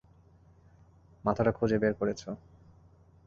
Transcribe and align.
মাথাটা 1.25 1.51
খুঁজে 1.51 1.77
বের 1.77 1.93
করেছো। 1.93 2.29